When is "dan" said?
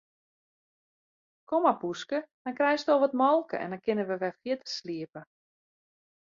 2.43-2.57, 3.71-3.83